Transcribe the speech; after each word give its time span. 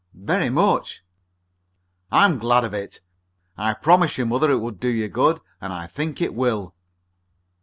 "Very 0.15 0.49
much." 0.49 1.03
"I'm 2.11 2.39
glad 2.39 2.63
of 2.63 2.73
it. 2.73 3.01
I 3.55 3.75
promised 3.75 4.17
your 4.17 4.25
mother 4.25 4.49
it 4.49 4.57
would 4.59 4.79
do 4.79 4.87
you 4.87 5.07
good, 5.07 5.39
and 5.61 5.71
I 5.71 5.85
think 5.85 6.23
it 6.23 6.33
will." 6.33 6.73